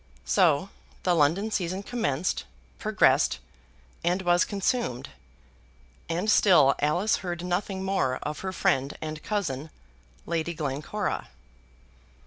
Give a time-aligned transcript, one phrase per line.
[0.25, 0.69] So
[1.03, 2.45] the London season commenced,
[2.79, 3.37] progressed,
[4.03, 5.09] and was consumed;
[6.09, 9.69] and still Alice heard nothing more of her friend and cousin
[10.25, 11.27] Lady Glencora.